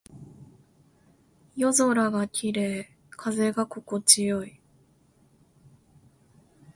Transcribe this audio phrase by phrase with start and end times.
[1.55, 2.89] 夜空が綺麗。
[3.11, 4.59] 風が心地よい。